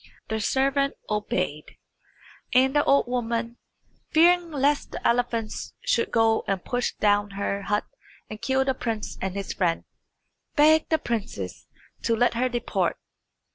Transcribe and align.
The 0.29 0.39
servant 0.39 0.95
obeyed, 1.11 1.77
and 2.55 2.75
the 2.75 2.83
old 2.85 3.05
woman, 3.05 3.57
fearing 4.09 4.49
lest 4.49 4.89
the 4.93 5.07
elephants 5.07 5.75
should 5.81 6.09
go 6.09 6.43
and 6.47 6.65
push 6.65 6.95
down 6.95 7.29
her 7.37 7.61
hut 7.61 7.85
and 8.27 8.41
kill 8.41 8.65
the 8.65 8.73
prince 8.73 9.19
and 9.21 9.35
his 9.35 9.53
friend, 9.53 9.83
begged 10.55 10.89
the 10.89 10.97
princess 10.97 11.67
to 12.01 12.15
let 12.15 12.33
her 12.33 12.49
depart. 12.49 12.97